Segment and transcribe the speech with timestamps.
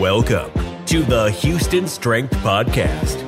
[0.00, 0.50] Welcome
[0.86, 3.22] to the Houston Strength Podcast.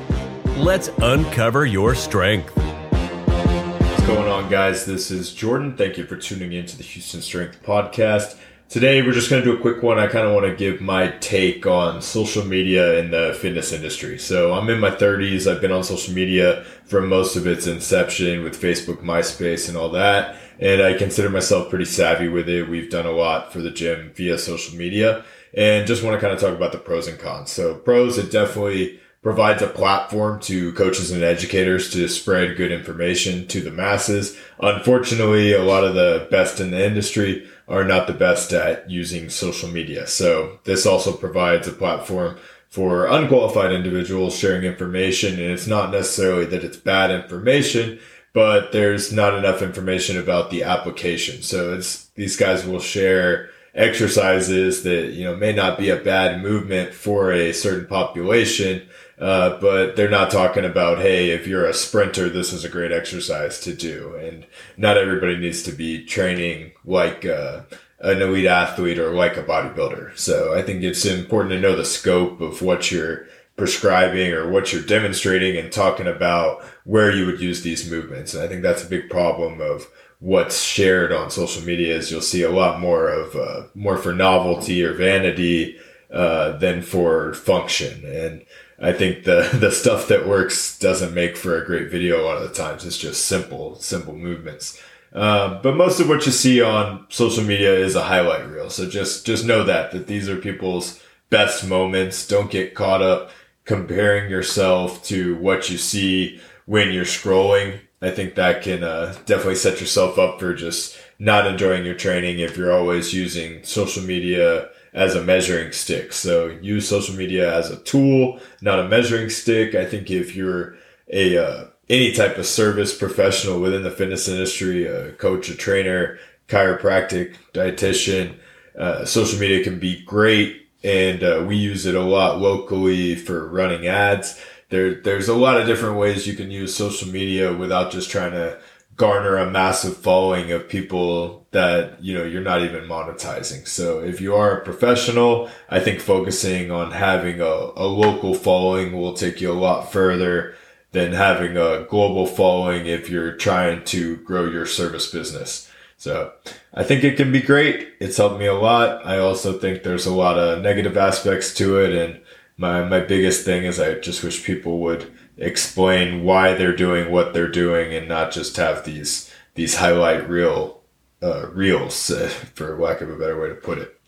[0.57, 2.50] Let's uncover your strength.
[2.56, 4.86] What's going on, guys?
[4.86, 5.77] This is Jordan.
[5.77, 8.38] Thank you for tuning in to the Houston Strength Podcast.
[8.70, 9.98] Today, we're just going to do a quick one.
[9.98, 14.18] I kind of want to give my take on social media in the fitness industry.
[14.18, 15.46] So, I'm in my 30s.
[15.46, 19.91] I've been on social media from most of its inception with Facebook, MySpace, and all
[19.91, 20.36] that.
[20.59, 22.66] And I consider myself pretty savvy with it.
[22.66, 25.23] We've done a lot for the gym via social media
[25.55, 27.51] and just want to kind of talk about the pros and cons.
[27.51, 33.47] So, pros, it definitely provides a platform to coaches and educators to spread good information
[33.47, 34.37] to the masses.
[34.60, 39.30] Unfortunately, a lot of the best in the industry are not the best at using
[39.30, 40.07] social media.
[40.09, 42.37] So this also provides a platform
[42.69, 45.34] for unqualified individuals sharing information.
[45.34, 48.01] And it's not necessarily that it's bad information,
[48.32, 51.43] but there's not enough information about the application.
[51.43, 56.42] So it's these guys will share exercises that, you know, may not be a bad
[56.42, 58.88] movement for a certain population.
[59.18, 62.90] Uh, but they're not talking about, hey, if you're a sprinter, this is a great
[62.90, 64.17] exercise to do.
[64.17, 64.45] And
[64.77, 67.61] not everybody needs to be training like uh,
[68.01, 70.19] an elite athlete or like a bodybuilder.
[70.19, 73.27] So I think it's important to know the scope of what you're
[73.57, 78.34] prescribing or what you're demonstrating and talking about where you would use these movements.
[78.34, 79.86] And I think that's a big problem of
[80.23, 84.15] what's shared on social media is you'll see a lot more of uh, more for
[84.15, 85.77] novelty or vanity
[86.12, 88.05] uh, than for function.
[88.06, 88.45] And
[88.81, 92.41] I think the the stuff that works doesn't make for a great video a lot
[92.41, 92.87] of the times.
[92.87, 94.81] It's just simple, simple movements.
[95.12, 98.70] Um, but most of what you see on social media is a highlight reel.
[98.70, 102.29] So just just know that that these are people's best moments.
[102.29, 103.31] Don't get caught up
[103.64, 107.81] comparing yourself to what you see when you're scrolling.
[108.03, 112.41] I think that can uh, definitely set yourself up for just not enjoying your training
[112.41, 116.12] if you're always using social media as a measuring stick.
[116.12, 119.75] So use social media as a tool, not a measuring stick.
[119.75, 120.77] I think if you're
[121.12, 126.18] a uh, any type of service professional within the fitness industry, a coach, a trainer,
[126.48, 128.36] chiropractic, dietitian,
[128.78, 133.48] uh, social media can be great, and uh, we use it a lot locally for
[133.48, 134.41] running ads.
[134.72, 138.33] There, there's a lot of different ways you can use social media without just trying
[138.33, 138.59] to
[138.97, 143.69] garner a massive following of people that you know you're not even monetizing.
[143.69, 147.44] So if you are a professional i think focusing on having a,
[147.77, 150.55] a local following will take you a lot further
[150.93, 155.71] than having a global following if you're trying to grow your service business.
[155.99, 156.33] So
[156.72, 157.93] i think it can be great.
[158.00, 159.04] It's helped me a lot.
[159.04, 162.22] I also think there's a lot of negative aspects to it and
[162.62, 167.34] my, my biggest thing is i just wish people would explain why they're doing what
[167.34, 170.82] they're doing and not just have these these highlight reel
[171.22, 172.10] uh, reels,
[172.54, 173.98] for lack of a better way to put it.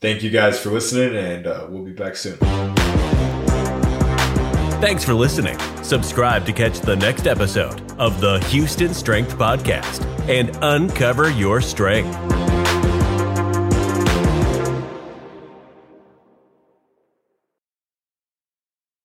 [0.00, 2.36] Thank you guys for listening, and uh, we'll be back soon.
[4.80, 5.58] Thanks for listening.
[5.82, 12.16] Subscribe to catch the next episode of the Houston Strength Podcast and uncover your strength.